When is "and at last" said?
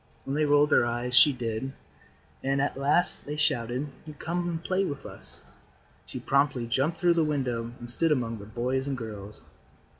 2.43-3.27